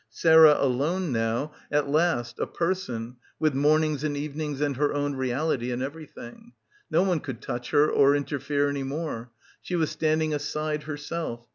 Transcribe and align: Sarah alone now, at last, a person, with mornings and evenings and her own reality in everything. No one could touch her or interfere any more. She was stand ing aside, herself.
Sarah 0.09 0.57
alone 0.59 1.11
now, 1.11 1.51
at 1.69 1.87
last, 1.87 2.39
a 2.39 2.47
person, 2.47 3.17
with 3.39 3.53
mornings 3.53 4.03
and 4.03 4.17
evenings 4.17 4.59
and 4.59 4.75
her 4.75 4.95
own 4.95 5.13
reality 5.13 5.69
in 5.71 5.83
everything. 5.83 6.53
No 6.89 7.03
one 7.03 7.19
could 7.19 7.39
touch 7.39 7.69
her 7.69 7.87
or 7.87 8.15
interfere 8.15 8.67
any 8.67 8.81
more. 8.81 9.29
She 9.61 9.75
was 9.75 9.91
stand 9.91 10.23
ing 10.23 10.33
aside, 10.33 10.81
herself. 10.85 11.45